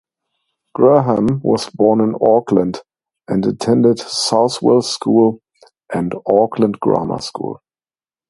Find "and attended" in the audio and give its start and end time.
3.27-3.99